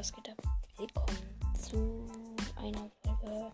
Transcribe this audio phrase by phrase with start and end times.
[0.00, 0.42] was geht ab?
[0.78, 1.18] Willkommen
[1.60, 2.06] zu
[2.56, 3.52] einer Folge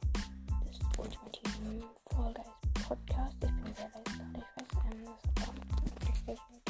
[0.65, 3.37] des ultimativen Fall Guys Podcast.
[3.43, 5.61] Ich bin sehr leise gerade, ich weiß, ähm, das kommt.
[6.05, 6.65] Ich weiß ich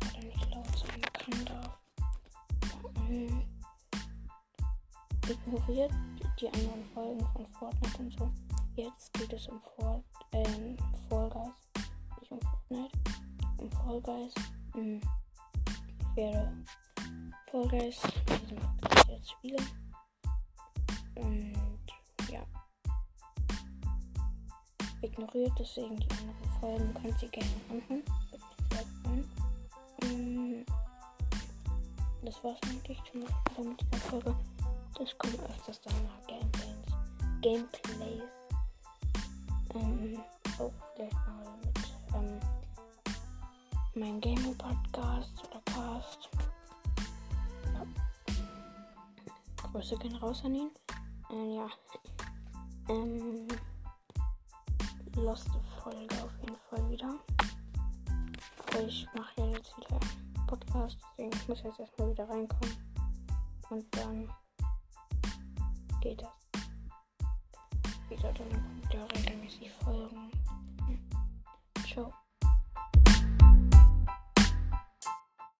[0.00, 1.78] gerade nicht laut sein kann, darf.
[3.08, 3.42] Ähm,
[5.28, 5.92] ignoriert
[6.40, 8.32] die anderen Folgen von Fortnite und so.
[8.74, 10.76] Jetzt geht es um Fort, ähm,
[11.08, 11.84] Fall Guys.
[12.18, 12.98] Nicht um Fortnite,
[13.58, 14.34] um Fall Guys.
[14.72, 15.00] Hm.
[16.00, 16.52] Ich werde
[17.50, 19.66] Fall Guys Podcast jetzt spielen.
[21.16, 21.82] Und
[22.30, 22.46] ja.
[25.02, 28.04] Ignoriert deswegen die anderen Folgen, könnt ihr gerne anhören.
[28.30, 28.86] Würde mich sehr
[32.22, 34.36] Das war's eigentlich schon wieder mit dieser Folge.
[34.96, 36.86] Das kommen öfters dann mal Gameplays.
[37.40, 38.22] Gameplays.
[39.74, 40.20] Ähm,
[40.60, 41.78] auch vielleicht mal mit
[42.14, 42.40] ähm,
[43.94, 46.28] meinem Gaming Podcast oder Cast.
[49.72, 50.70] Grüße gehen raus an ihn.
[51.30, 51.68] Ähm, ja.
[52.88, 53.46] Ähm,
[55.14, 57.18] loste Folge auf jeden Fall wieder.
[58.66, 60.00] Aber ich mache ja jetzt wieder
[60.46, 62.76] Podcast, deswegen ich muss jetzt erstmal wieder reinkommen.
[63.70, 64.28] Und dann
[66.00, 66.62] geht das.
[68.08, 70.32] Wieder dann wieder regelmäßig folgen.
[71.86, 72.12] Ciao.